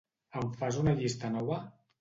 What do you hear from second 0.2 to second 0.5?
Em